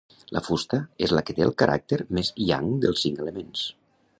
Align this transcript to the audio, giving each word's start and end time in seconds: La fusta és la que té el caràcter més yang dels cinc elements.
La 0.35 0.41
fusta 0.45 0.77
és 1.07 1.13
la 1.17 1.23
que 1.27 1.35
té 1.39 1.45
el 1.47 1.53
caràcter 1.63 1.99
més 2.19 2.33
yang 2.47 2.73
dels 2.87 3.05
cinc 3.07 3.23
elements. 3.27 3.63